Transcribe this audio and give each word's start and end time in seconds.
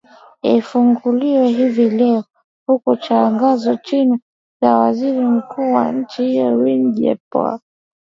ifunguliwa 0.43 1.45
hivi 1.45 1.89
leo 1.89 2.23
huko 2.67 2.95
changzou 2.95 3.77
china 3.83 4.19
na 4.61 4.77
waziri 4.77 5.19
mkuu 5.25 5.73
wa 5.73 5.91
nchi 5.91 6.23
hiyo 6.23 6.55
win 6.57 6.91
jiabao 6.93 7.59